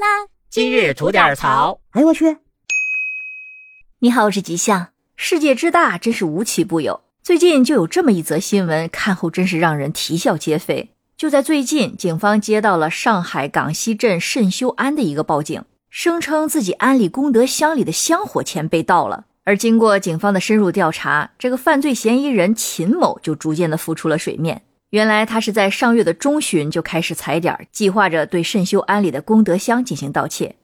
[0.00, 0.26] 啦！
[0.48, 1.78] 今日吐点槽。
[1.90, 2.38] 哎呦我去！
[3.98, 4.88] 你好，我是吉祥。
[5.14, 7.02] 世界之大，真是无奇不有。
[7.22, 10.94] 最近就有这么一则新闻，看后真是让人啼笑皆非。
[11.18, 19.26] 就在最近，警方接到了上海港西镇慎修庵的一个报警，声称自己安里功德箱里的香火钱被盗了。
[19.44, 24.62] 而经过警方的深入调查，这个犯罪嫌疑人秦某就逐渐的浮出了水面。
[24.90, 30.56] 原来他是在上月的中旬就开始踩点，计划着对慎修庵里的功德箱进行盗窃，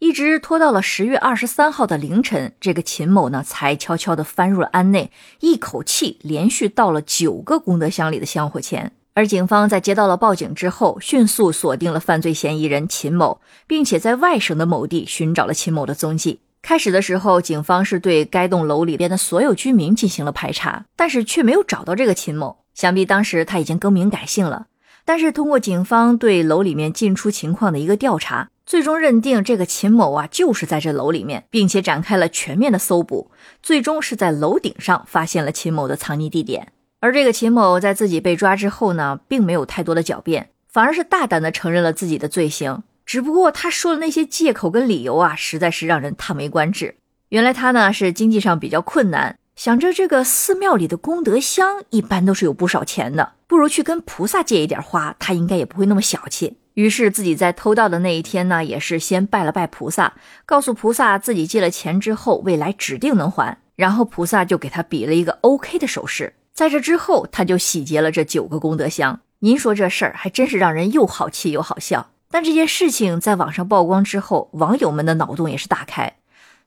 [0.00, 8.90] 一直拖到了十月二十三号的凌晨，这个秦某呢才悄悄地翻入了庵内，一口气连续盗了九个功德箱里的香火钱。
[9.14, 16.40] 而警方在接到了报警之后，迅速锁定了犯罪嫌疑人秦某，并且在外省的某地寻找了秦某的踪迹。
[16.62, 22.64] 开始的时候，警方是对该栋楼里边的所有居民进行了排查，但是却没有找到这个秦某。
[22.78, 24.68] 想必当时他已经更名改姓了，
[25.04, 33.32] 但是通过警方对楼里面进出情况的一个调查，最终认定这个秦某啊就是在这楼里面，并且展开了全面的搜捕，
[33.64, 36.68] 最终是在楼顶上发现了秦某的藏匿地点。
[37.00, 42.84] 而这个秦某在自己被抓之后呢，并没有太多的狡辩，反而是大胆的承认了自己的罪行。
[43.04, 46.94] 只不过他说的那些借口跟理由啊，实在是让人叹为观止。
[47.30, 49.36] 原来他呢是经济上比较困难。
[49.58, 56.58] 想着这个寺庙里的功德箱一般都是有不少钱的，不如去跟菩萨借一点花，他应该也不会那么小气。
[56.74, 60.14] 于是自己在偷盗的那一天呢，也是先拜了拜菩萨，
[60.46, 63.58] 告诉菩萨自己借了钱之后，未来指定能还。
[63.74, 66.34] 然后菩萨就给他比了一个 OK 的手势。
[66.52, 69.18] 在这之后，他就洗劫了这九个功德箱。
[69.40, 72.10] 您说这事儿还真是让人又好气又好笑。
[72.30, 76.14] 但这件事情在网上曝光之后，网友们的脑洞也是大开，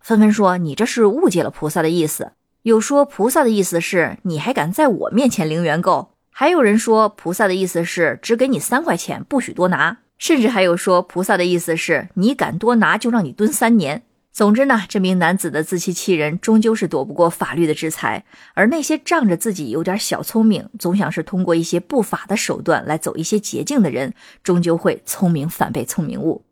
[0.02, 2.34] 纷纷说你这是误解了菩萨的意思。
[2.64, 14.04] 有说菩萨的意思是你还敢在我面前零元购，还有人说菩萨的意思是只给你三块钱，不许多拿，甚至还有说菩萨的意思是你敢多拿就让你蹲三年。
[14.32, 26.46] 总之呢，这名男子的自欺欺人终究是躲不过法律的制裁，而那些仗着自己有点小聪明，总想是通过一些不法的手段来走一些捷径的人，终究会聪明反被聪明误。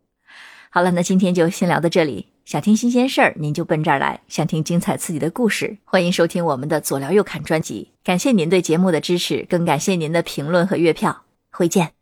[0.70, 2.29] 好了，那今天就先聊到这里。
[2.50, 7.92] 想听新鲜事儿，您就奔这儿来；想听精彩刺激的故事，欢迎收听我们的左聊右侃专辑。
[8.02, 11.22] 感谢您对节目的支持，更感谢您的评论和月票。
[11.52, 11.99] 回见。